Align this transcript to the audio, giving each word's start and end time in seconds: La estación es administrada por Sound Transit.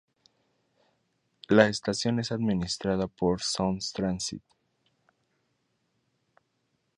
La 1.47 1.67
estación 1.67 2.19
es 2.19 2.31
administrada 2.31 3.05
por 3.07 3.39
Sound 3.43 3.83
Transit. 3.93 4.41